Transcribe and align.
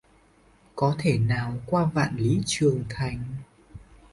Có 0.75 0.95
thể 0.99 1.17
nào 1.19 1.53
qua 1.65 1.85
Vạn 1.85 2.15
lý 2.17 2.39
trường 2.45 2.83
thành 2.89 3.21